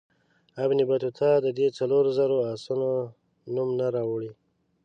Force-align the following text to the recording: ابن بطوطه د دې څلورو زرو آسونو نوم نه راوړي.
ابن 0.63 0.79
بطوطه 0.89 1.29
د 1.45 1.47
دې 1.57 1.67
څلورو 1.77 2.09
زرو 2.17 2.37
آسونو 2.53 2.89
نوم 3.55 3.69
نه 3.79 3.87
راوړي. 3.95 4.31